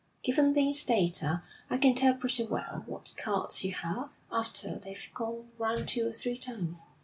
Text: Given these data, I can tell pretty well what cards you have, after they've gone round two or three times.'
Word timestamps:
Given 0.23 0.53
these 0.53 0.83
data, 0.83 1.43
I 1.69 1.77
can 1.77 1.93
tell 1.93 2.15
pretty 2.15 2.43
well 2.43 2.83
what 2.87 3.13
cards 3.17 3.63
you 3.63 3.71
have, 3.73 4.09
after 4.31 4.79
they've 4.79 5.11
gone 5.13 5.51
round 5.59 5.89
two 5.89 6.07
or 6.07 6.11
three 6.13 6.39
times.' 6.39 6.87